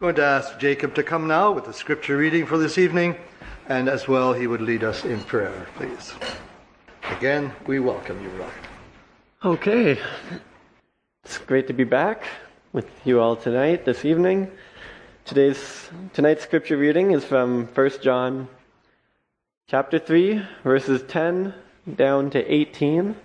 [0.00, 3.16] I'm going to ask Jacob to come now with the scripture reading for this evening,
[3.66, 6.14] and as well, he would lead us in prayer, please.
[7.10, 8.52] Again, we welcome you, brother.
[9.44, 9.98] Okay.
[11.24, 12.22] It's great to be back
[12.72, 14.52] with you all tonight, this evening.
[15.24, 18.46] Today's tonight's scripture reading is from 1 John
[19.66, 21.52] chapter 3, verses 10
[21.96, 23.16] down to 18.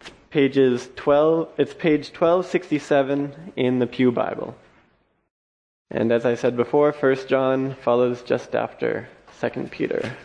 [0.00, 4.56] It's pages 12, it's page 1267 in the Pew Bible.
[5.90, 9.08] And as I said before, 1 John follows just after
[9.40, 10.16] 2 Peter.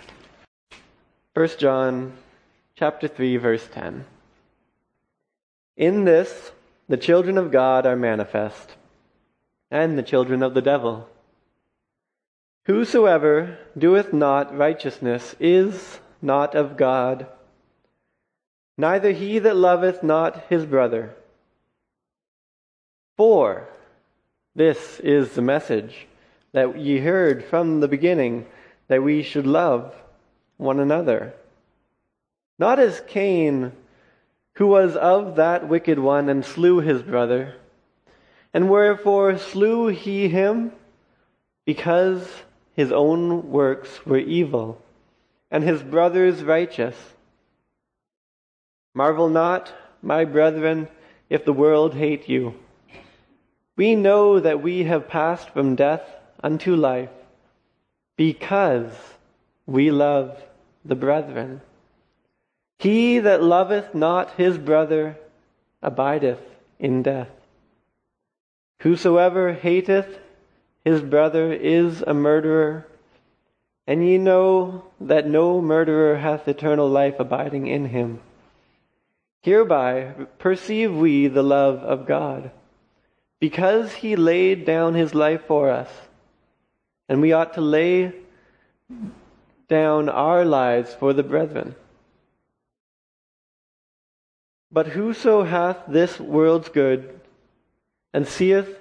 [1.34, 2.14] 1 John
[2.76, 4.06] chapter 3 verse 10.
[5.78, 6.52] In this
[6.90, 8.76] the children of God are manifest,
[9.70, 11.08] and the children of the devil.
[12.66, 17.28] Whosoever doeth not righteousness is not of God,
[18.76, 21.16] neither he that loveth not his brother.
[23.18, 23.70] For
[24.60, 26.06] this is the message
[26.52, 28.46] that ye heard from the beginning,
[28.90, 29.96] that we should love
[30.58, 31.34] one another.
[32.58, 33.72] Not as Cain,
[34.56, 37.56] who was of that wicked one and slew his brother.
[38.54, 40.74] And wherefore slew he him?
[41.66, 42.28] Because
[42.74, 44.82] his own works were evil,
[45.50, 46.98] and his brother's righteous.
[48.94, 50.90] Marvel not, my brethren,
[51.30, 52.56] if the world hate you.
[53.80, 56.04] We know that we have passed from death
[56.44, 57.16] unto life,
[58.18, 58.92] because
[59.66, 60.38] we love
[60.84, 61.62] the brethren.
[62.80, 65.16] He that loveth not his brother
[65.82, 66.42] abideth
[66.78, 67.30] in death.
[68.82, 70.20] Whosoever hateth
[70.84, 72.86] his brother is a murderer,
[73.88, 78.20] and ye know that no murderer hath eternal life abiding in him.
[79.42, 82.52] Hereby perceive we the love of God,
[83.40, 85.90] because he laid down his life for us,
[87.08, 88.14] and we ought to lay
[89.68, 91.76] down our lives for the brethren.
[94.72, 97.20] But whoso hath this world's good,
[98.14, 98.78] and seeth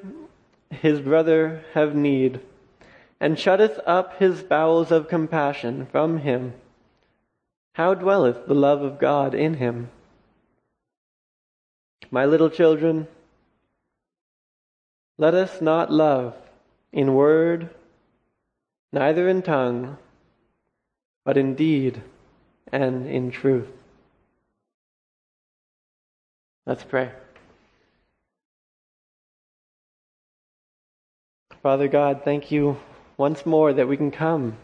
[0.70, 2.41] his brother have need,
[3.20, 6.52] and shutteth up his bowels of compassion from him,
[7.74, 9.91] how dwelleth the love of God in him?
[12.10, 13.06] My little children,
[15.18, 16.34] let us not love
[16.92, 17.70] in word,
[18.92, 19.98] neither in tongue,
[21.24, 22.00] but in deed
[22.72, 23.68] and in truth.
[26.64, 27.10] Let's pray.
[31.62, 32.78] Father God, thank you
[33.16, 34.56] once more that we can come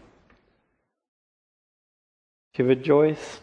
[2.54, 3.40] to rejoice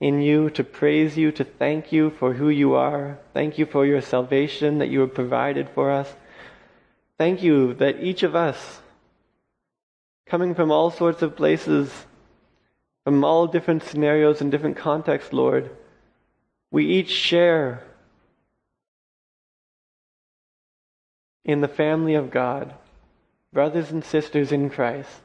[0.00, 3.18] in you, to praise you, to thank you for who you are.
[3.32, 6.14] Thank you for your salvation that you have provided for us.
[7.18, 8.80] Thank you that each of us,
[10.26, 12.06] coming from all sorts of places,
[13.04, 15.70] from all different scenarios and different contexts, Lord,
[16.70, 17.84] we each share
[21.44, 22.74] in the family of God,
[23.52, 25.20] brothers and sisters in Christ,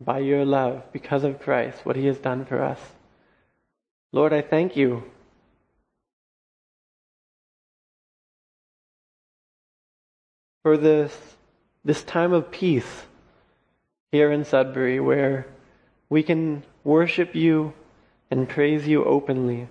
[0.00, 2.80] by your love, because of Christ, what he has done for us.
[4.12, 5.04] Lord, I thank you.
[10.62, 11.16] For this,
[11.84, 13.06] this time of peace
[14.12, 15.46] here in Sudbury where
[16.08, 17.72] we can worship you
[18.30, 19.68] and praise you openly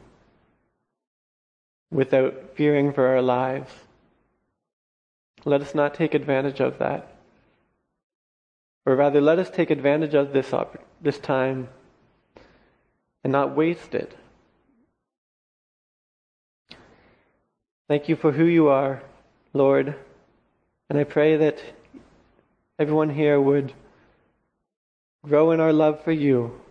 [1.91, 3.72] without fearing for our lives.
[5.44, 7.15] Let us not take advantage of that.
[8.85, 10.53] Or rather, let us take advantage of this,
[11.01, 11.69] this time
[13.23, 14.16] and not waste it.
[17.88, 19.01] Thank you for who you are,
[19.53, 19.96] Lord.
[20.90, 21.59] And I pray that
[22.78, 23.73] everyone here would
[25.23, 26.62] grow in our love for you.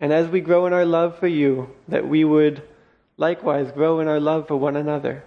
[0.00, 2.62] And as we grow in our love for you, that we would
[3.16, 5.24] likewise grow in our love for one another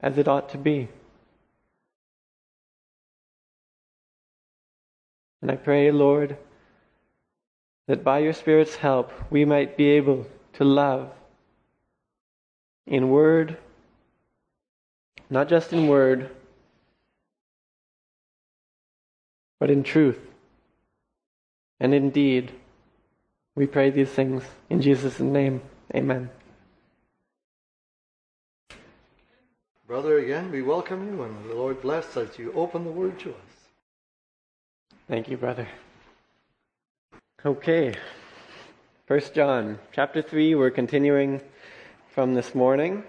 [0.00, 0.88] as it ought to be.
[5.42, 6.36] And I pray, Lord,
[7.86, 11.10] that by your Spirit's help we might be able to love
[12.86, 13.56] in word,
[15.30, 16.30] not just in word,
[19.58, 20.18] but in truth
[21.78, 22.52] and in deed.
[23.54, 25.62] We pray these things in Jesus' name.
[25.94, 26.30] Amen.
[29.86, 33.30] Brother, again, we welcome you and the Lord bless as you open the word to
[33.30, 33.49] us.
[35.10, 35.66] Thank you, brother.
[37.44, 37.96] Okay.
[39.06, 41.40] First John, chapter 3, we're continuing
[42.14, 43.02] from this morning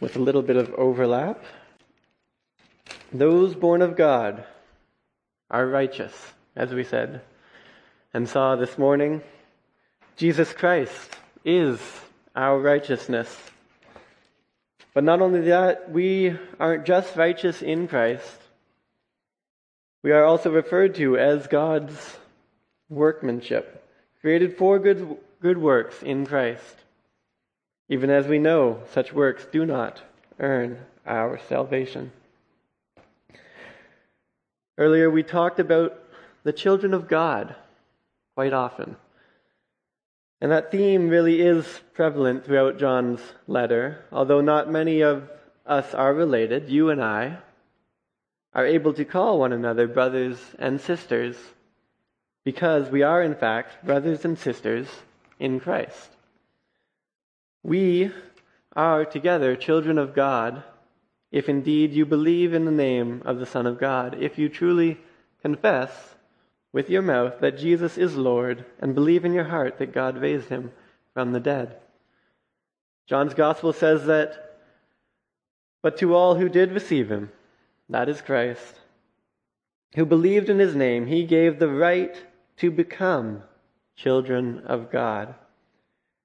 [0.00, 1.40] with a little bit of overlap.
[3.12, 4.44] Those born of God
[5.52, 6.12] are righteous,
[6.56, 7.20] as we said
[8.12, 9.22] and saw this morning.
[10.16, 11.78] Jesus Christ is
[12.34, 13.38] our righteousness.
[14.94, 18.40] But not only that, we aren't just righteous in Christ,
[20.02, 22.16] we are also referred to as God's
[22.88, 23.84] workmanship,
[24.20, 26.76] created for good, good works in Christ,
[27.88, 30.00] even as we know such works do not
[30.38, 32.12] earn our salvation.
[34.78, 35.98] Earlier, we talked about
[36.44, 37.54] the children of God
[38.34, 38.96] quite often.
[40.40, 45.30] And that theme really is prevalent throughout John's letter, although not many of
[45.64, 47.38] us are related, you and I
[48.56, 51.36] are able to call one another brothers and sisters
[52.42, 54.88] because we are, in fact, brothers and sisters
[55.38, 56.08] in Christ.
[57.62, 58.12] We
[58.74, 60.62] are together children of God
[61.30, 64.96] if indeed you believe in the name of the Son of God, if you truly
[65.42, 66.14] confess
[66.72, 70.48] with your mouth that Jesus is Lord and believe in your heart that God raised
[70.48, 70.72] him
[71.12, 71.76] from the dead.
[73.06, 74.60] John's Gospel says that,
[75.82, 77.30] but to all who did receive him,
[77.88, 78.80] that is Christ,
[79.94, 82.16] who believed in his name, he gave the right
[82.58, 83.42] to become
[83.96, 85.34] children of God,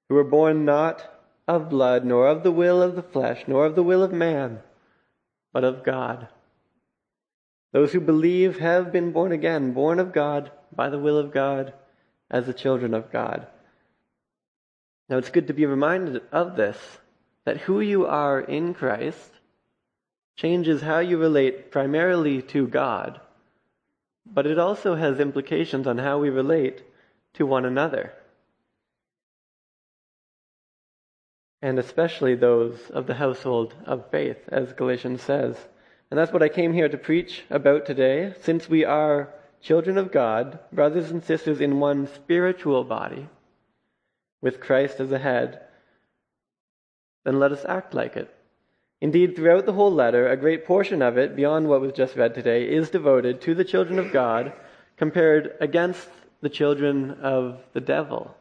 [0.08, 1.08] who were born not
[1.48, 4.60] of blood, nor of the will of the flesh, nor of the will of man,
[5.52, 6.28] but of God.
[7.72, 11.72] Those who believe have been born again, born of God, by the will of God,
[12.30, 13.46] as the children of God.
[15.08, 16.78] Now it's good to be reminded of this,
[17.44, 19.31] that who you are in Christ
[20.36, 23.20] changes how you relate primarily to God,
[24.26, 26.82] but it also has implications on how we relate
[27.34, 28.12] to one another.
[31.60, 35.56] And especially those of the household of faith, as Galatians says.
[36.10, 38.34] And that's what I came here to preach about today.
[38.42, 43.28] Since we are children of God, brothers and sisters in one spiritual body,
[44.40, 45.60] with Christ as the head,
[47.24, 48.34] then let us act like it.
[49.02, 52.36] Indeed, throughout the whole letter, a great portion of it, beyond what was just read
[52.36, 54.52] today, is devoted to the children of God
[54.96, 56.08] compared against
[56.40, 58.36] the children of the devil.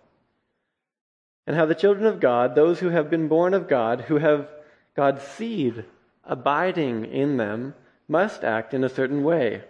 [1.48, 4.50] And how the children of God, those who have been born of God, who have
[4.96, 5.84] God's seed
[6.24, 7.74] abiding in them
[8.08, 9.64] must act in a certain way.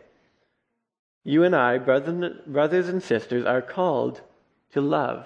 [1.23, 4.19] You and I, brothers and sisters, are called
[4.73, 5.25] to love.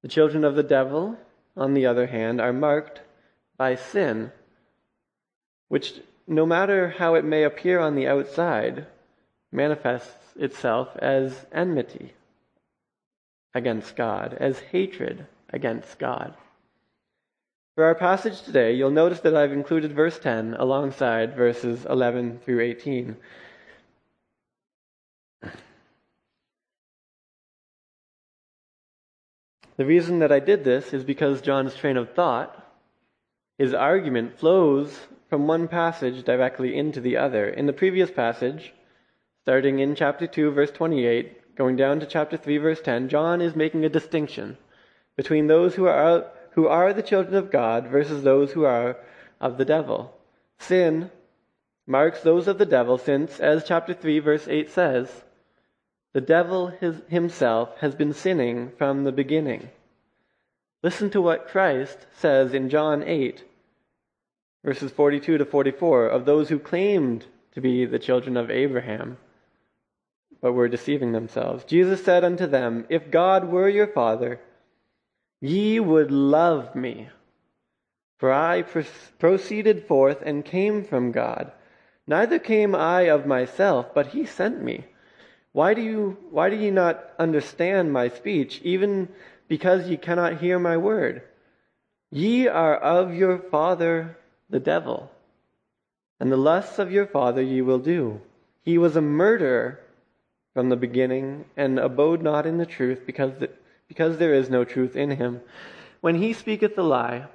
[0.00, 1.18] The children of the devil,
[1.54, 3.02] on the other hand, are marked
[3.60, 4.32] by sin,
[5.68, 8.86] which, no matter how it may appear on the outside,
[9.52, 12.14] manifests itself as enmity
[13.52, 16.32] against God, as hatred against God.
[17.74, 22.62] For our passage today, you'll notice that I've included verse 10 alongside verses 11 through
[22.62, 23.14] 18.
[29.76, 32.68] The reason that I did this is because John's train of thought,
[33.60, 34.98] his argument, flows
[35.28, 37.46] from one passage directly into the other.
[37.46, 38.72] In the previous passage,
[39.42, 43.54] starting in chapter 2, verse 28, going down to chapter 3, verse 10, John is
[43.54, 44.56] making a distinction
[45.14, 48.96] between those who are who are the children of God versus those who are
[49.42, 50.16] of the devil.
[50.58, 51.10] Sin
[51.86, 55.22] marks those of the devil since, as chapter 3, verse 8 says,
[56.14, 59.68] the devil his, himself has been sinning from the beginning.
[60.82, 63.44] Listen to what Christ says in John 8,
[64.64, 69.18] verses 42 to 44, of those who claimed to be the children of Abraham,
[70.40, 71.64] but were deceiving themselves.
[71.64, 74.40] Jesus said unto them, If God were your Father,
[75.40, 77.08] Ye would love me,
[78.18, 81.52] for I proceeded forth and came from God.
[82.06, 84.84] Neither came I of myself, but he sent me.
[85.52, 89.08] Why do you why do ye not understand my speech, even
[89.48, 91.22] because ye cannot hear my word?
[92.10, 94.18] Ye are of your father
[94.50, 95.10] the devil,
[96.18, 98.20] and the lusts of your father ye will do.
[98.62, 99.80] He was a murderer
[100.52, 103.50] from the beginning, and abode not in the truth, because the,
[103.88, 105.40] because there is no truth in him.
[106.00, 107.26] When he speaketh a lie,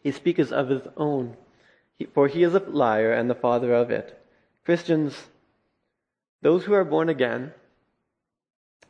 [0.00, 1.36] he speaketh of his own,
[2.14, 4.18] for he is a liar and the father of it.
[4.64, 5.16] Christians,
[6.40, 7.52] those who are born again,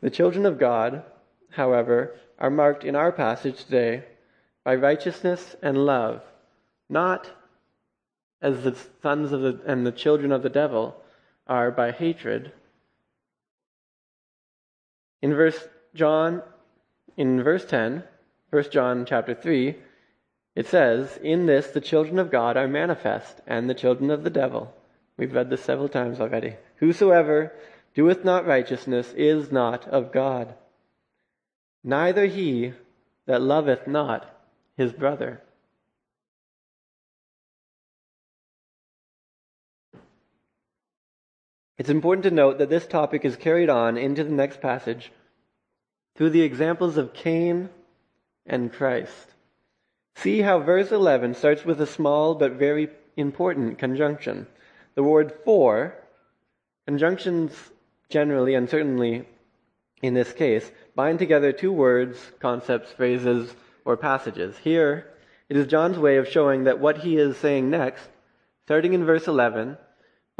[0.00, 1.02] the children of God,
[1.50, 4.04] however, are marked in our passage today
[4.64, 6.22] by righteousness and love,
[6.92, 7.30] not
[8.42, 10.96] as the sons of the, and the children of the devil
[11.46, 12.52] are by hatred.
[15.22, 16.42] In verse John,
[17.16, 18.04] in verse 10,
[18.50, 19.76] 1 John chapter 3,
[20.54, 24.30] It says, In this the children of God are manifest, and the children of the
[24.30, 24.74] devil.
[25.16, 26.56] We've read this several times already.
[26.76, 27.52] Whosoever
[27.94, 30.54] doeth not righteousness is not of God,
[31.82, 32.74] neither he
[33.26, 34.28] that loveth not
[34.76, 35.40] his brother.
[41.82, 45.10] It's important to note that this topic is carried on into the next passage
[46.14, 47.70] through the examples of Cain
[48.46, 49.34] and Christ.
[50.14, 54.46] See how verse 11 starts with a small but very important conjunction.
[54.94, 55.96] The word for,
[56.86, 57.52] conjunctions
[58.08, 59.26] generally and certainly
[60.02, 63.52] in this case, bind together two words, concepts, phrases,
[63.84, 64.56] or passages.
[64.58, 65.10] Here,
[65.48, 68.08] it is John's way of showing that what he is saying next,
[68.66, 69.78] starting in verse 11,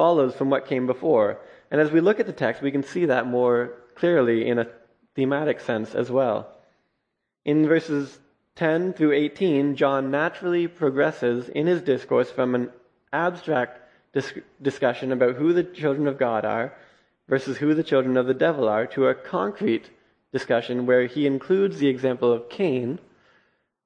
[0.03, 1.39] follows from what came before.
[1.71, 4.67] And as we look at the text, we can see that more clearly in a
[5.15, 6.49] thematic sense as well.
[7.45, 8.19] In verses
[8.57, 12.71] 10 through 18, John naturally progresses in his discourse from an
[13.13, 13.79] abstract
[14.13, 16.75] dis- discussion about who the children of God are
[17.29, 19.89] versus who the children of the devil are to a concrete
[20.33, 22.99] discussion where he includes the example of Cain,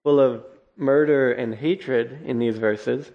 [0.02, 0.46] full of
[0.78, 3.10] murder and hatred in these verses,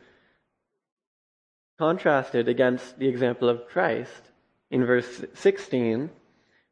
[1.81, 4.29] contrasted against the example of Christ
[4.69, 6.11] in verse 16,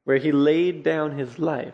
[0.03, 1.73] where he laid down his life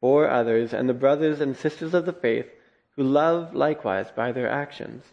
[0.00, 2.46] for others and the brothers and sisters of the faith
[2.92, 5.04] who love likewise by their actions.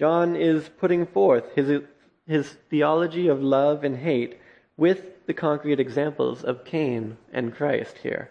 [0.00, 1.82] John is putting forth his,
[2.26, 4.36] his theology of love and hate
[4.76, 8.28] with the concrete examples of Cain and Christ here.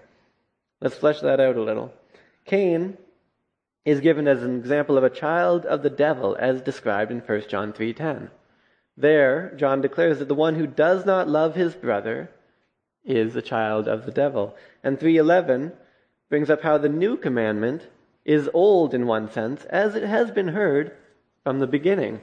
[0.82, 1.94] Let's flesh that out a little.
[2.44, 2.98] Cain
[3.86, 7.48] is given as an example of a child of the devil as described in 1
[7.48, 8.32] John 3:10.
[8.98, 12.30] There, John declares that the one who does not love his brother
[13.04, 14.56] is a child of the devil.
[14.84, 15.74] And 3:11
[16.30, 17.88] brings up how the new commandment
[18.26, 20.92] is old in one sense as it has been heard
[21.44, 22.22] from the beginning.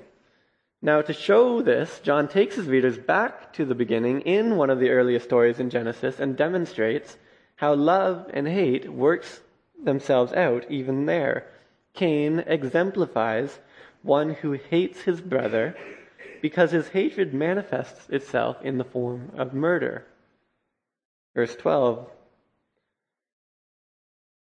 [0.85, 4.81] Now, to show this, John takes his readers back to the beginning in one of
[4.81, 7.16] the earliest stories in Genesis and demonstrates
[7.54, 9.42] how love and hate works
[9.81, 11.47] themselves out even there.
[11.94, 13.58] Cain exemplifies
[14.02, 15.76] one who hates his brother
[16.40, 20.04] because his hatred manifests itself in the form of murder.
[21.34, 22.08] Verse 12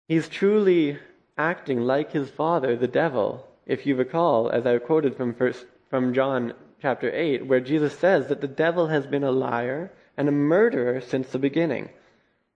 [0.09, 0.99] He's truly
[1.37, 3.47] acting like his father, the devil.
[3.67, 8.29] If you recall, as I quoted from first from John chapter 8, where Jesus says
[8.29, 11.91] that the devil has been a liar and a murderer since the beginning.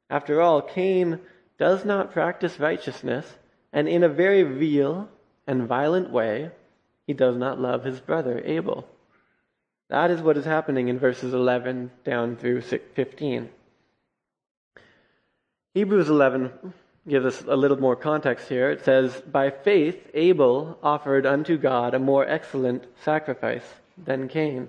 [0.09, 1.20] After all, Cain
[1.59, 3.35] does not practice righteousness,
[3.72, 5.08] and in a very real
[5.46, 6.50] and violent way,
[7.06, 8.88] he does not love his brother Abel.
[9.88, 13.50] That is what is happening in verses 11 down through 15.
[15.74, 16.72] Hebrews 11
[17.08, 18.70] gives us a little more context here.
[18.70, 23.64] It says, By faith, Abel offered unto God a more excellent sacrifice
[23.98, 24.68] than Cain,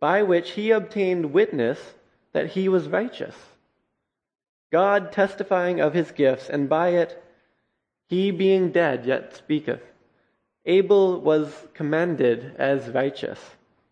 [0.00, 1.78] by which he obtained witness
[2.32, 3.34] that he was righteous.
[4.70, 7.23] God testifying of his gifts, and by it
[8.08, 9.80] he being dead yet speaketh.
[10.66, 13.38] Abel was commended as righteous.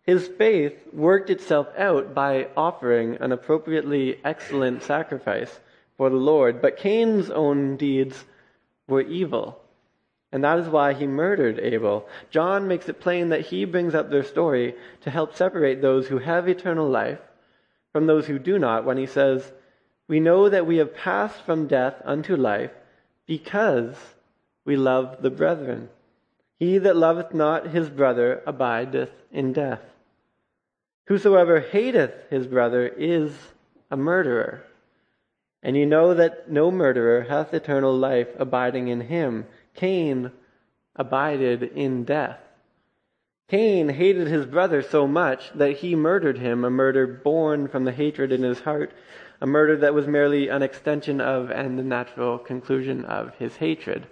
[0.03, 5.59] His faith worked itself out by offering an appropriately excellent sacrifice
[5.97, 6.61] for the Lord.
[6.61, 8.25] But Cain's own deeds
[8.87, 9.59] were evil.
[10.31, 12.07] And that is why he murdered Abel.
[12.31, 16.17] John makes it plain that he brings up their story to help separate those who
[16.17, 17.19] have eternal life
[17.91, 19.51] from those who do not when he says,
[20.07, 22.71] We know that we have passed from death unto life
[23.25, 23.95] because
[24.65, 25.89] we love the brethren.
[26.59, 29.81] He that loveth not his brother abideth in death.
[31.07, 33.33] Whosoever hateth his brother is
[33.91, 34.63] a murderer.
[35.61, 39.45] And you know that no murderer hath eternal life abiding in him.
[39.75, 40.31] Cain
[40.95, 42.39] abided in death.
[43.49, 47.91] Cain hated his brother so much that he murdered him, a murder born from the
[47.91, 48.91] hatred in his heart,
[49.43, 54.07] a murder that was merely an extension of and the natural conclusion of his hatred.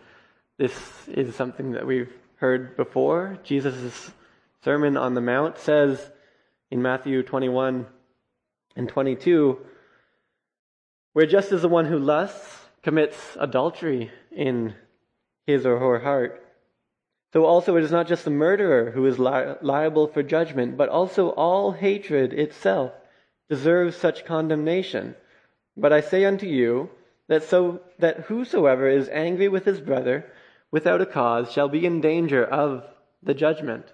[0.57, 3.39] This is something that we've heard before.
[3.41, 4.11] Jesus'
[4.61, 6.11] Sermon on the Mount says
[6.69, 7.85] in Matthew 21
[8.75, 9.57] and 22
[11.13, 14.75] where just as the one who lusts commits adultery in
[15.47, 16.45] his or her heart,
[17.31, 20.89] so also it is not just the murderer who is li- liable for judgment, but
[20.89, 22.91] also all hatred itself
[23.51, 25.13] deserves such condemnation.
[25.75, 26.89] But I say unto you
[27.27, 30.25] that so that whosoever is angry with his brother
[30.71, 32.85] without a cause shall be in danger of
[33.21, 33.85] the judgment.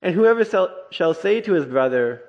[0.00, 0.44] And whoever
[0.90, 2.22] shall, say to his brother,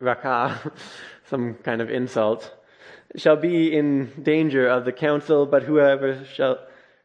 [0.00, 0.72] Raca,
[1.30, 2.52] some kind of insult,
[3.14, 6.58] shall be in danger of the council, but whoever shall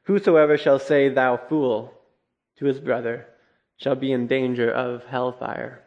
[0.05, 1.93] Whosoever shall say, Thou fool,
[2.57, 3.27] to his brother,
[3.77, 5.84] shall be in danger of hellfire.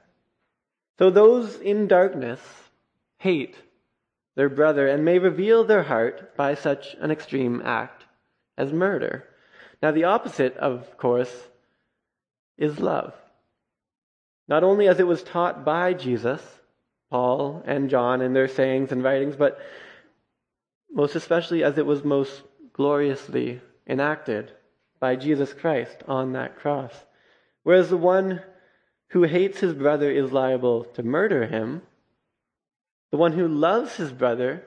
[0.99, 2.41] So those in darkness
[3.19, 3.57] hate
[4.35, 8.05] their brother and may reveal their heart by such an extreme act
[8.57, 9.25] as murder.
[9.83, 11.33] Now, the opposite, of course,
[12.57, 13.15] is love.
[14.49, 16.43] Not only as it was taught by Jesus,
[17.11, 19.61] Paul, and John in their sayings and writings, but
[20.91, 24.53] most especially as it was most gloriously enacted
[25.01, 26.93] by Jesus Christ on that cross.
[27.63, 28.43] Whereas the one
[29.09, 31.83] who hates his brother is liable to murder him,
[33.11, 34.63] the one who loves his brother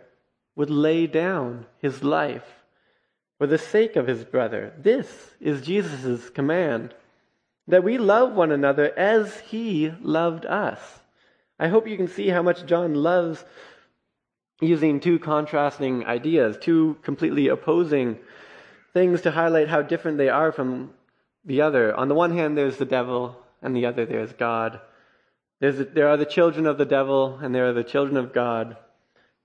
[0.55, 2.63] would lay down his life
[3.37, 4.73] for the sake of his brother.
[4.77, 6.93] This is Jesus' command
[7.67, 10.79] that we love one another as he loved us.
[11.59, 13.45] I hope you can see how much John loves
[14.59, 18.17] using two contrasting ideas, two completely opposing
[18.93, 20.93] things to highlight how different they are from
[21.45, 21.95] the other.
[21.95, 24.79] On the one hand, there's the devil, and the other, there's God.
[25.59, 28.77] There's, there are the children of the devil, and there are the children of God.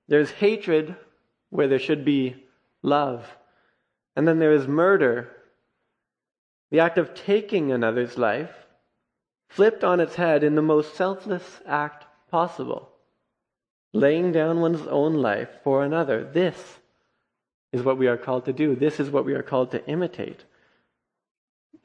[0.08, 0.96] There's hatred
[1.50, 2.44] where there should be
[2.82, 3.26] love.
[4.14, 5.30] And then there is murder,
[6.70, 8.50] the act of taking another's life,
[9.48, 12.88] flipped on its head in the most selfless act possible.
[13.92, 16.24] Laying down one's own life for another.
[16.24, 16.78] This
[17.72, 18.74] is what we are called to do.
[18.74, 20.44] This is what we are called to imitate.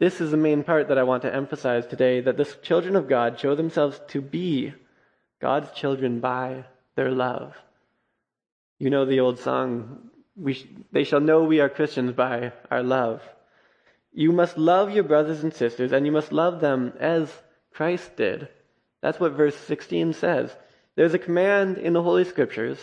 [0.02, 3.08] This is the main part that I want to emphasize today that the children of
[3.08, 4.74] God show themselves to be
[5.40, 6.66] God's children by
[6.96, 7.56] their love.
[8.80, 10.10] You know the old song,
[10.52, 13.22] sh- They shall know we are Christians by our love.
[14.12, 17.32] You must love your brothers and sisters, and you must love them as
[17.72, 18.48] Christ did.
[19.04, 20.50] That's what verse 16 says.
[20.96, 22.80] There's a command in the Holy Scriptures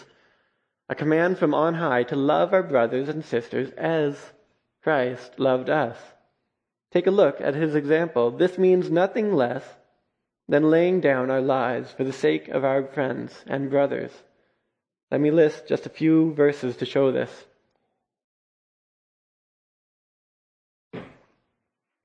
[0.88, 4.16] a command from on high to love our brothers and sisters as
[4.84, 5.98] Christ loved us.
[6.92, 8.30] Take a look at his example.
[8.30, 9.64] This means nothing less
[10.48, 14.10] than laying down our lives for the sake of our friends and brothers.
[15.10, 17.30] Let me list just a few verses to show this.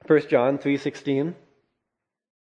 [0.06, 1.36] 1 John 3:16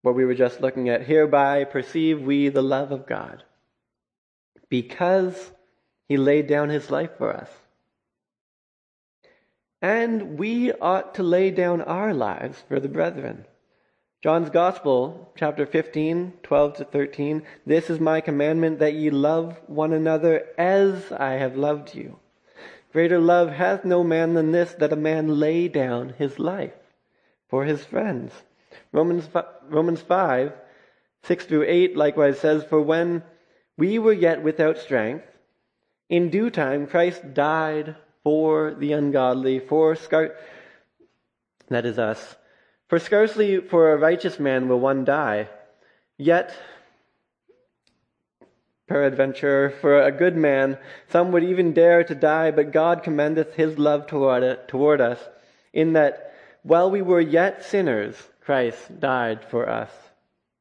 [0.01, 3.45] what we were just looking at hereby perceive we the love of God
[4.69, 5.53] because
[6.09, 7.49] he laid down his life for us.
[9.83, 13.45] And we ought to lay down our lives for the brethren.
[14.23, 17.43] John's Gospel, chapter 15, 12 to 13.
[17.67, 22.21] This is my commandment that ye love one another as I have loved you.
[22.93, 26.75] Greater love hath no man than this, that a man lay down his life
[27.49, 28.33] for his friends.
[28.93, 29.29] Romans,
[29.69, 30.53] Romans 5,
[31.25, 33.25] 6 through 8 likewise says, For when
[33.77, 35.27] we were yet without strength,
[36.09, 40.35] in due time, Christ died for the ungodly, for scar-
[41.69, 42.37] that is us.
[42.89, 45.49] For scarcely for a righteous man will one die,
[46.19, 46.55] yet
[48.87, 50.77] peradventure for a good man
[51.09, 55.19] some would even dare to die, but God commendeth his love toward, it, toward us,
[55.73, 59.91] in that while we were yet sinners, Christ died for us.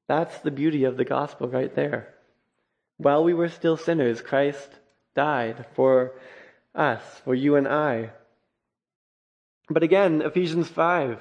[0.07, 2.13] That's the beauty of the gospel right there.
[2.97, 4.69] While we were still sinners, Christ
[5.15, 6.13] died for
[6.75, 8.11] us, for you and I.
[9.69, 11.19] But again, Ephesians 5,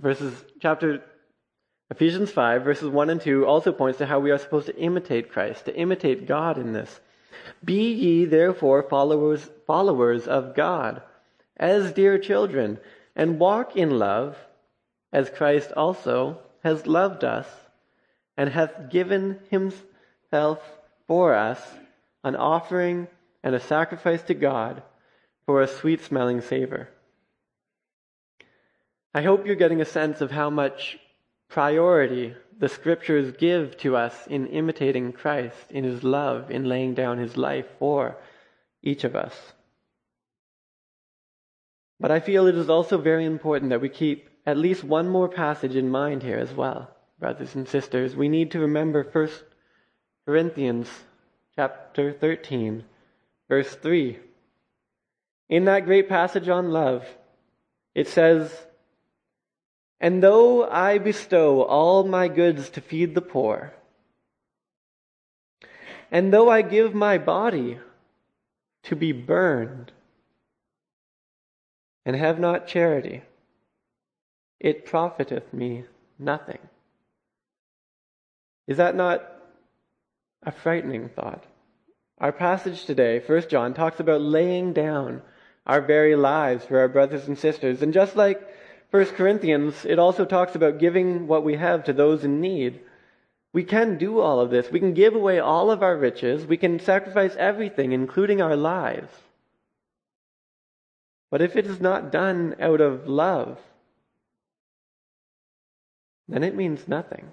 [0.00, 1.02] verses, chapter,
[1.90, 5.30] Ephesians 5, verses 1 and 2 also points to how we are supposed to imitate
[5.30, 7.00] Christ, to imitate God in this.
[7.64, 11.02] Be ye therefore followers, followers of God,
[11.56, 12.78] as dear children,
[13.16, 14.36] and walk in love,
[15.12, 17.46] as Christ also has loved us,
[18.36, 20.62] and hath given himself
[21.06, 21.60] for us
[22.22, 23.08] an offering
[23.48, 24.82] and a sacrifice to God
[25.46, 26.90] for a sweet smelling savor.
[29.14, 30.98] I hope you're getting a sense of how much
[31.48, 37.16] priority the scriptures give to us in imitating Christ, in his love, in laying down
[37.16, 38.18] his life for
[38.82, 39.34] each of us.
[41.98, 45.30] But I feel it is also very important that we keep at least one more
[45.30, 48.14] passage in mind here as well, brothers and sisters.
[48.14, 49.30] We need to remember 1
[50.26, 50.90] Corinthians
[51.56, 52.84] chapter 13,
[53.48, 54.18] verse 3.
[55.48, 57.06] In that great passage on love,
[57.94, 58.52] it says,
[60.00, 63.72] And though I bestow all my goods to feed the poor,
[66.10, 67.78] and though I give my body
[68.84, 69.92] to be burned,
[72.06, 73.22] and have not charity,
[74.60, 75.84] it profiteth me
[76.18, 76.58] nothing.
[78.66, 79.30] Is that not
[80.42, 81.44] a frightening thought.
[82.20, 85.22] Our passage today, 1 John, talks about laying down
[85.66, 87.80] our very lives for our brothers and sisters.
[87.80, 88.40] And just like
[88.90, 92.80] 1 Corinthians, it also talks about giving what we have to those in need.
[93.52, 94.70] We can do all of this.
[94.70, 96.44] We can give away all of our riches.
[96.44, 99.12] We can sacrifice everything, including our lives.
[101.30, 103.58] But if it is not done out of love,
[106.26, 107.30] then it means nothing.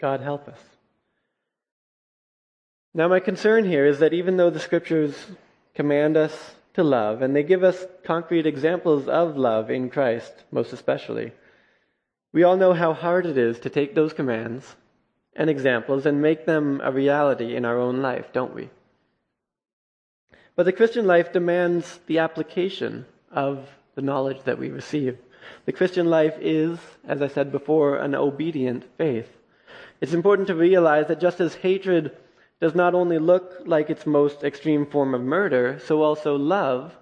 [0.00, 0.58] God help us.
[2.92, 5.14] Now, my concern here is that even though the scriptures
[5.74, 10.72] command us to love, and they give us concrete examples of love in Christ, most
[10.72, 11.32] especially,
[12.32, 14.76] we all know how hard it is to take those commands
[15.34, 18.70] and examples and make them a reality in our own life, don't we?
[20.56, 25.16] But the Christian life demands the application of the knowledge that we receive.
[25.64, 29.28] The Christian life is, as I said before, an obedient faith.
[30.00, 32.16] It's important to realize that just as hatred
[32.60, 36.94] does not only look like its most extreme form of murder, so also love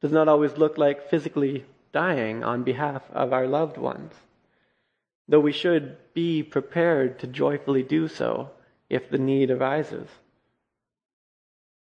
[0.00, 4.12] does not always look like physically dying on behalf of our loved ones.
[5.26, 8.50] Though we should be prepared to joyfully do so
[8.88, 10.08] if the need arises.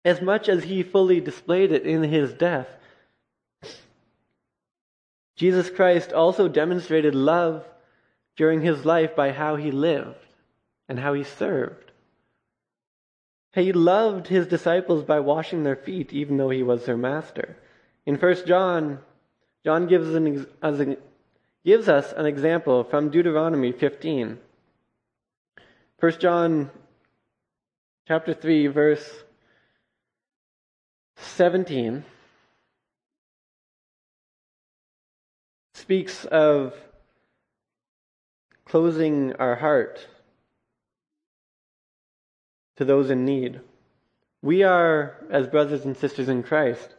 [0.06, 2.68] As much as he fully displayed it in his death,
[5.38, 7.66] Jesus Christ also demonstrated love
[8.36, 10.26] during his life by how he lived
[10.90, 11.93] and how he served.
[13.54, 17.56] He loved his disciples by washing their feet, even though he was their master.
[18.06, 19.00] In 1 John,
[19.64, 20.98] John gives, an,
[21.64, 24.40] gives us an example from Deuteronomy 15.
[26.00, 26.72] 1 John
[28.08, 29.24] chapter 3, verse
[31.18, 32.04] 17
[35.76, 36.74] speaks of
[38.66, 40.08] closing our heart
[42.78, 43.62] to those in need.
[44.42, 46.96] We are, as brothers and sisters in Christ,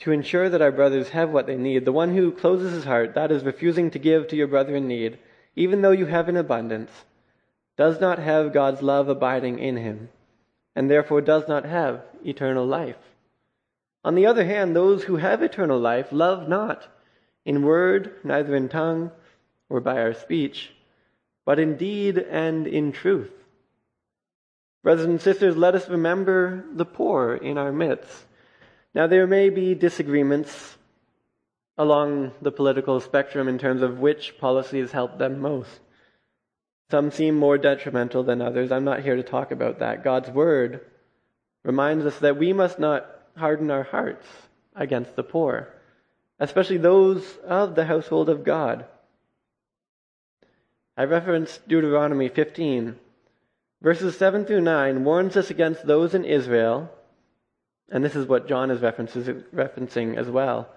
[0.00, 1.84] to ensure that our brothers have what they need.
[1.84, 4.86] The one who closes his heart, that is, refusing to give to your brother in
[4.86, 5.18] need,
[5.56, 6.90] even though you have an abundance,
[7.76, 10.10] does not have God's love abiding in him,
[10.76, 12.98] and therefore does not have eternal life.
[14.04, 16.86] On the other hand, those who have eternal life love not
[17.46, 19.10] in word, neither in tongue,
[19.70, 20.73] or by our speech,
[21.44, 23.30] but in deed and in truth.
[24.82, 28.24] Brothers and sisters, let us remember the poor in our midst.
[28.94, 30.76] Now, there may be disagreements
[31.76, 35.80] along the political spectrum in terms of which policies help them most.
[36.90, 38.70] Some seem more detrimental than others.
[38.70, 40.04] I'm not here to talk about that.
[40.04, 40.80] God's Word
[41.64, 44.26] reminds us that we must not harden our hearts
[44.76, 45.68] against the poor,
[46.38, 48.84] especially those of the household of God.
[50.96, 52.98] I referenced Deuteronomy 15.
[53.82, 56.90] Verses 7 through 9 warns us against those in Israel,
[57.90, 60.70] and this is what John is referencing as well.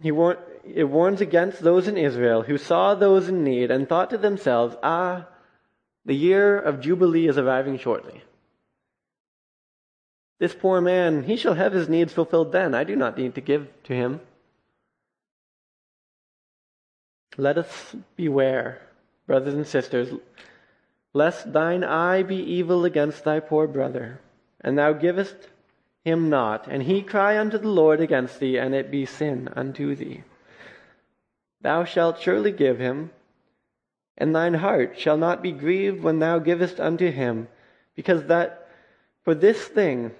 [0.00, 4.10] He war- it warns against those in Israel who saw those in need and thought
[4.10, 5.28] to themselves, ah,
[6.04, 8.22] the year of Jubilee is arriving shortly.
[10.38, 12.74] This poor man, he shall have his needs fulfilled then.
[12.74, 14.20] I do not need to give to him.
[17.36, 18.80] Let us beware,
[19.26, 20.08] brothers and sisters,
[21.12, 24.20] lest thine eye be evil against thy poor brother,
[24.60, 25.48] and thou givest
[26.04, 29.94] him not, and he cry unto the Lord against thee, and it be sin unto
[29.94, 30.22] thee.
[31.62, 33.10] Thou shalt surely give him,
[34.18, 37.48] and thine heart shall not be grieved when thou givest unto him,
[37.96, 38.68] because that
[39.22, 40.12] for this thing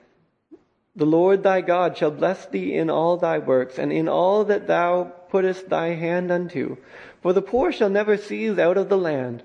[0.96, 4.66] the Lord thy God shall bless thee in all thy works, and in all that
[4.66, 6.77] thou puttest thy hand unto.
[7.20, 9.42] For the poor shall never cease out of the land.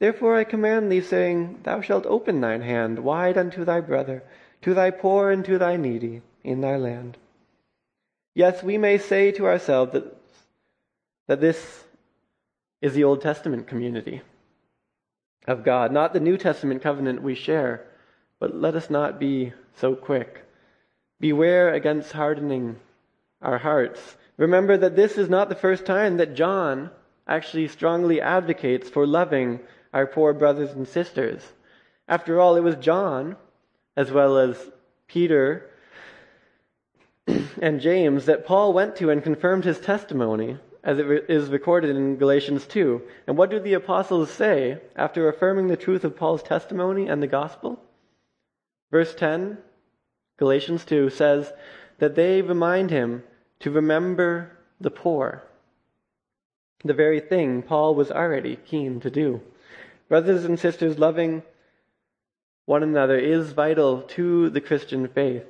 [0.00, 4.22] Therefore I command thee, saying, Thou shalt open thine hand wide unto thy brother,
[4.62, 7.18] to thy poor and to thy needy in thy land.
[8.34, 10.16] Yes, we may say to ourselves that,
[11.26, 11.84] that this
[12.80, 14.22] is the Old Testament community
[15.46, 17.84] of God, not the New Testament covenant we share.
[18.40, 20.46] But let us not be so quick.
[21.20, 22.76] Beware against hardening
[23.42, 24.16] our hearts.
[24.36, 26.90] Remember that this is not the first time that John
[27.26, 29.60] actually strongly advocates for loving
[29.92, 31.52] our poor brothers and sisters.
[32.08, 33.36] After all, it was John,
[33.96, 34.70] as well as
[35.06, 35.70] Peter
[37.62, 42.16] and James, that Paul went to and confirmed his testimony, as it is recorded in
[42.16, 43.00] Galatians 2.
[43.26, 47.26] And what do the apostles say after affirming the truth of Paul's testimony and the
[47.26, 47.80] gospel?
[48.90, 49.58] Verse 10
[50.36, 51.52] Galatians 2 says
[52.00, 53.22] that they remind him
[53.64, 55.42] to remember the poor,
[56.84, 59.40] the very thing Paul was already keen to do.
[60.06, 61.42] Brothers and sisters, loving
[62.66, 65.46] one another is vital to the Christian faith.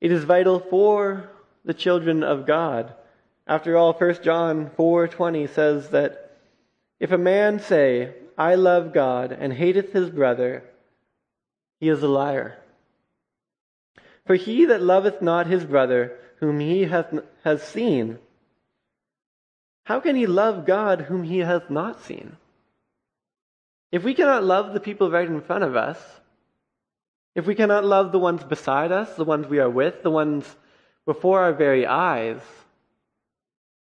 [0.00, 1.30] It is vital for
[1.64, 2.92] the children of God.
[3.46, 6.38] After all, 1 John 4:20 says that
[6.98, 10.64] if a man say, I love God and hateth his brother,
[11.78, 12.58] he is a liar.
[14.26, 18.18] For he that loveth not his brother, whom he hath, has seen,
[19.84, 22.36] how can he love God whom he hath not seen?
[23.92, 25.98] If we cannot love the people right in front of us,
[27.36, 30.44] if we cannot love the ones beside us, the ones we are with, the ones
[31.06, 32.40] before our very eyes,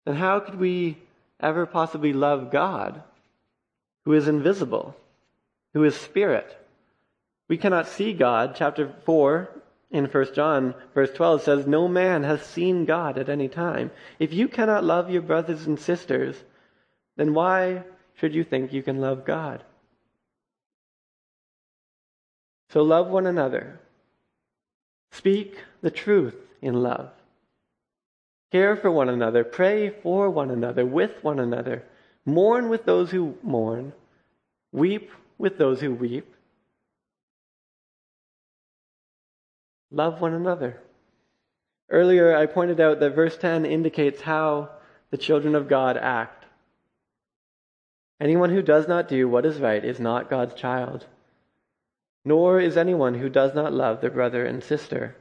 [0.04, 0.98] then how could we
[1.40, 3.02] ever possibly love God,
[4.04, 4.94] who is invisible,
[5.72, 6.58] who is spirit?
[7.48, 8.54] We cannot see God.
[8.54, 9.48] Chapter 4
[9.90, 13.90] in 1 John, verse 12 says, No man has seen God at any time.
[14.18, 16.36] If you cannot love your brothers and sisters,
[17.16, 17.82] then why
[18.14, 19.64] should you think you can love God?
[22.70, 23.80] So love one another.
[25.10, 27.10] Speak the truth in love.
[28.52, 29.42] Care for one another.
[29.42, 31.84] Pray for one another, with one another.
[32.24, 33.92] Mourn with those who mourn.
[34.72, 36.32] Weep with those who weep.
[39.90, 40.80] Love one another.
[41.90, 44.70] Earlier, I pointed out that verse 10 indicates how
[45.10, 46.44] the children of God act.
[48.20, 51.06] Anyone who does not do what is right is not God's child,
[52.24, 55.16] nor is anyone who does not love their brother and sister.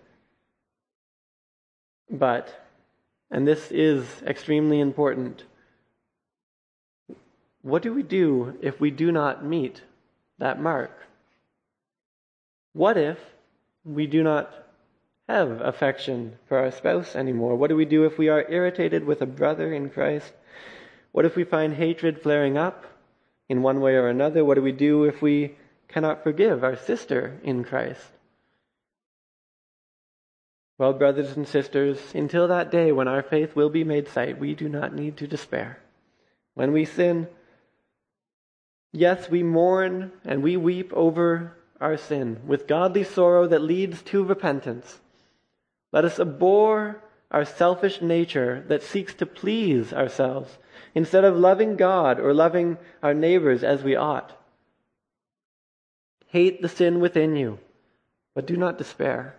[2.12, 2.54] But,
[3.32, 5.46] and this is extremely important,
[7.62, 9.82] what do we do if we do not meet
[10.38, 10.92] that mark?
[12.74, 13.18] What if
[13.84, 14.52] we do not
[15.28, 17.56] have affection for our spouse anymore?
[17.56, 20.34] What do we do if we are irritated with a brother in Christ?
[21.12, 22.86] What if we find hatred flaring up
[23.48, 24.44] in one way or another?
[24.44, 25.56] What do we do if we
[25.88, 28.06] cannot forgive our sister in Christ?
[30.80, 34.56] Well, brothers and sisters, until that day when our faith will be made sight, we
[34.56, 35.80] do not need to despair.
[36.54, 37.28] When we sin,
[38.94, 44.24] yes, we mourn and we weep over our sin with godly sorrow that leads to
[44.24, 45.00] repentance.
[45.92, 50.58] Let us abhor our selfish nature that seeks to please ourselves
[50.96, 54.36] instead of loving God or loving our neighbors as we ought.
[56.28, 57.60] Hate the sin within you,
[58.36, 59.36] but do not despair.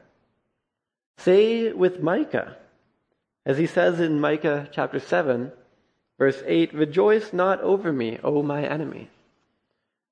[1.19, 2.57] Say with Micah,
[3.45, 5.53] as he says in Micah chapter 7,
[6.19, 9.09] verse 8 Rejoice not over me, O my enemy.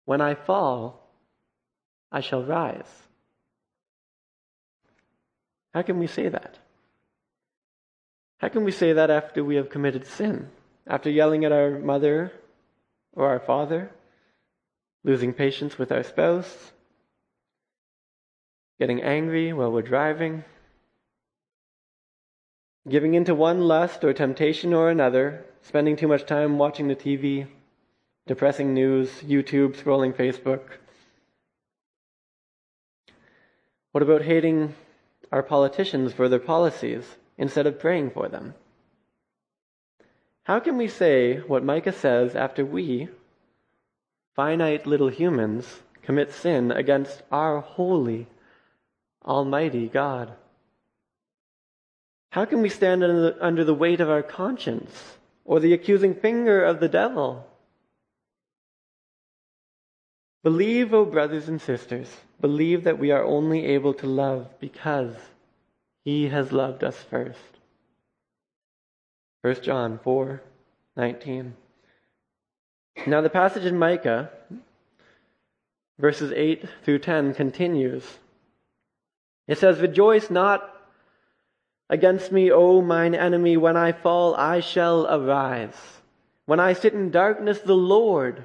[0.04, 0.97] When I fall,
[2.10, 3.02] I shall rise.
[5.74, 6.58] How can we say that?
[8.38, 10.48] How can we say that after we have committed sin?
[10.86, 12.32] After yelling at our mother
[13.12, 13.90] or our father?
[15.04, 16.72] Losing patience with our spouse?
[18.78, 20.44] Getting angry while we're driving?
[22.88, 25.44] Giving into one lust or temptation or another?
[25.62, 27.46] Spending too much time watching the TV?
[28.26, 29.10] Depressing news?
[29.22, 29.76] YouTube?
[29.76, 30.62] Scrolling Facebook?
[33.92, 34.74] What about hating
[35.32, 38.54] our politicians for their policies instead of praying for them?
[40.44, 43.08] How can we say what Micah says after we,
[44.34, 48.26] finite little humans, commit sin against our holy,
[49.24, 50.32] almighty God?
[52.30, 56.80] How can we stand under the, weight of our conscience or the accusing finger of
[56.80, 57.46] the devil?
[60.42, 62.08] Believe, O brothers and sisters,
[62.40, 65.14] believe that we are only able to love because
[66.04, 67.38] he has loved us first.
[69.42, 70.42] 1 John 4
[70.96, 71.54] 19.
[73.06, 74.30] Now, the passage in Micah,
[75.98, 78.18] verses 8 through 10, continues.
[79.46, 80.74] It says, Rejoice not
[81.88, 83.56] against me, O mine enemy.
[83.56, 86.00] When I fall, I shall arise.
[86.46, 88.44] When I sit in darkness, the Lord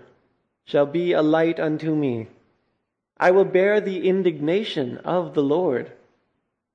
[0.66, 2.28] shall be a light unto me.
[3.18, 5.92] I will bear the indignation of the Lord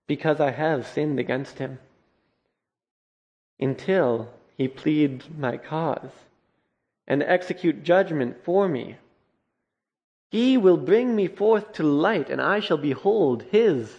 [0.07, 1.79] because I have sinned against him
[3.61, 6.11] until he plead my cause
[7.07, 8.97] and execute judgment for me.
[10.31, 13.95] He will bring me forth to light, and I shall behold his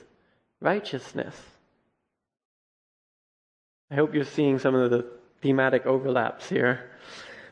[0.61, 1.35] righteousness.
[3.89, 5.07] I hope you're seeing some of the
[5.41, 6.91] thematic overlaps here.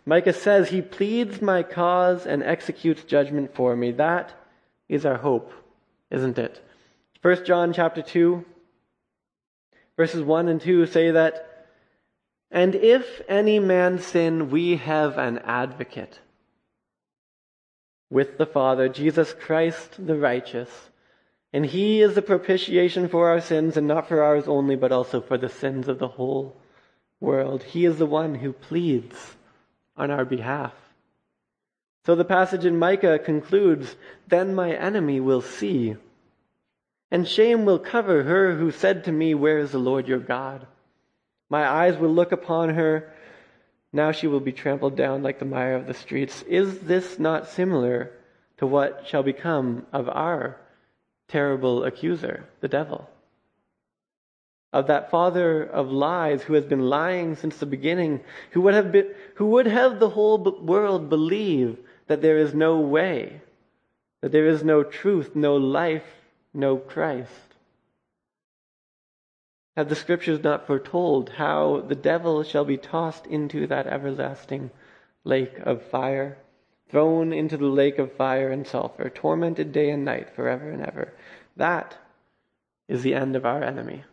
[0.07, 3.91] Micah says, He pleads my cause and executes judgment for me.
[3.91, 4.33] That
[4.87, 5.51] is our hope,
[6.09, 6.65] isn't it?
[7.21, 8.45] 1 John chapter 2,
[9.97, 11.65] verses 1 and 2 say that,
[12.49, 16.21] And if any man sin, we have an advocate
[18.09, 20.69] with the Father, Jesus Christ the righteous.
[21.51, 25.19] And he is the propitiation for our sins, and not for ours only, but also
[25.19, 26.55] for the sins of the whole
[27.19, 27.63] world.
[27.63, 29.35] He is the one who pleads
[29.97, 30.73] on our behalf.
[32.05, 33.95] So the passage in Micah concludes
[34.27, 35.95] Then my enemy will see,
[37.11, 40.67] and shame will cover her who said to me, Where is the Lord your God?
[41.49, 43.11] My eyes will look upon her.
[43.93, 46.43] Now she will be trampled down like the mire of the streets.
[46.43, 48.11] Is this not similar
[48.57, 50.57] to what shall become of our
[51.27, 53.09] terrible accuser, the devil?
[54.73, 58.91] Of that father of lies who has been lying since the beginning, who would have,
[58.91, 61.77] been, who would have the whole world believe
[62.07, 63.41] that there is no way,
[64.21, 66.05] that there is no truth, no life,
[66.53, 67.55] no Christ.
[69.77, 74.71] Have the scriptures not foretold how the devil shall be tossed into that everlasting
[75.23, 76.37] lake of fire,
[76.89, 81.13] thrown into the lake of fire and sulfur, tormented day and night forever and ever?
[81.55, 81.95] That
[82.87, 84.03] is the end of our enemy.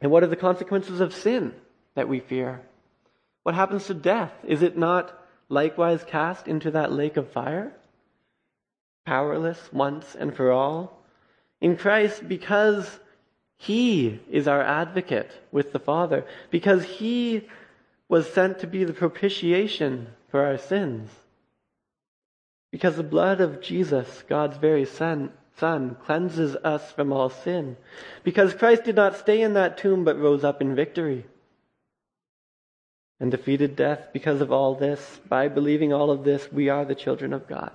[0.00, 1.54] And what are the consequences of sin
[1.94, 2.62] that we fear?
[3.42, 4.32] What happens to death?
[4.44, 5.12] Is it not
[5.48, 7.72] likewise cast into that lake of fire?
[9.06, 11.02] Powerless once and for all?
[11.60, 13.00] In Christ, because
[13.58, 17.48] he is our advocate with the Father because He
[18.08, 21.10] was sent to be the propitiation for our sins.
[22.70, 27.76] Because the blood of Jesus, God's very Son, Son, cleanses us from all sin.
[28.22, 31.24] Because Christ did not stay in that tomb but rose up in victory
[33.18, 35.20] and defeated death because of all this.
[35.28, 37.72] By believing all of this, we are the children of God.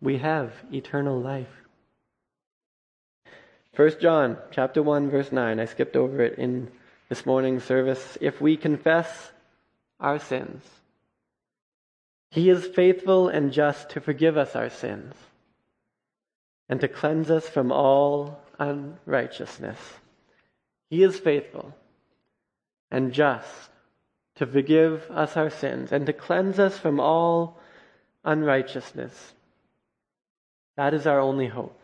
[0.00, 1.48] We have eternal life.
[3.74, 5.58] 1 John chapter 1 verse 9.
[5.58, 6.70] I skipped over it in
[7.08, 8.16] this morning's service.
[8.20, 9.32] If we confess
[9.98, 10.62] our sins,
[12.30, 15.14] he is faithful and just to forgive us our sins
[16.68, 19.78] and to cleanse us from all unrighteousness.
[20.90, 21.74] He is faithful
[22.90, 23.70] and just
[24.36, 27.58] to forgive us our sins and to cleanse us from all
[28.24, 29.32] unrighteousness.
[30.76, 31.78] That is our only hope.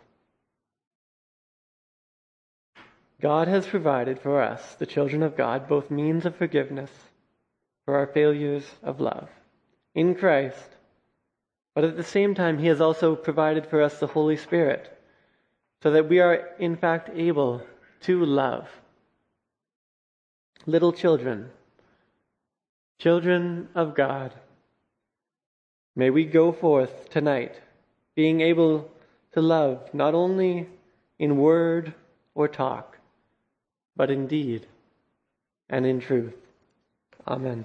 [3.20, 6.90] God has provided for us, the children of God, both means of forgiveness
[7.84, 9.28] for our failures of love
[9.94, 10.76] in Christ,
[11.80, 15.00] but at the same time, He has also provided for us the Holy Spirit
[15.82, 17.62] so that we are, in fact, able
[18.02, 18.68] to love.
[20.66, 21.48] Little children,
[22.98, 24.34] children of God,
[25.96, 27.58] may we go forth tonight
[28.14, 28.90] being able
[29.32, 30.68] to love not only
[31.18, 31.94] in word
[32.34, 32.98] or talk
[33.96, 34.66] but in deed
[35.70, 36.36] and in truth.
[37.26, 37.64] Amen.